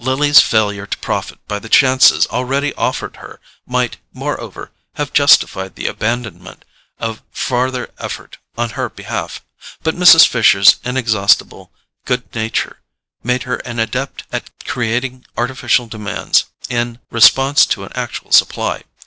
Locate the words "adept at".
13.77-14.49